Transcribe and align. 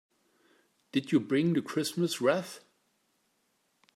Did 0.91 1.11
you 1.11 1.19
bring 1.19 1.53
the 1.53 1.61
Christmas 1.61 2.19
wreath? 2.19 2.61